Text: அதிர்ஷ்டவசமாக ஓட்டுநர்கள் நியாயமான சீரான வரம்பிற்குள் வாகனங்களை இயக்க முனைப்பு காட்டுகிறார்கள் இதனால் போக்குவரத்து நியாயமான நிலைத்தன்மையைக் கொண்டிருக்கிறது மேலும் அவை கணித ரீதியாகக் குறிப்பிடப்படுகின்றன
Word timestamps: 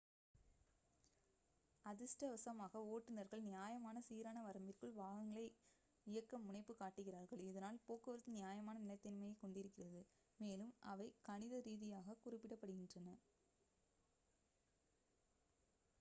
அதிர்ஷ்டவசமாக 1.85 2.79
ஓட்டுநர்கள் 2.91 3.43
நியாயமான 3.43 4.01
சீரான 4.01 4.37
வரம்பிற்குள் 4.45 4.93
வாகனங்களை 4.93 5.45
இயக்க 6.07 6.39
முனைப்பு 6.39 6.75
காட்டுகிறார்கள் 6.75 7.43
இதனால் 7.43 7.81
போக்குவரத்து 7.85 8.31
நியாயமான 8.31 8.79
நிலைத்தன்மையைக் 8.79 9.41
கொண்டிருக்கிறது 9.41 10.01
மேலும் 10.39 10.73
அவை 10.85 11.07
கணித 11.23 11.59
ரீதியாகக் 11.61 12.23
குறிப்பிடப்படுகின்றன 12.23 13.11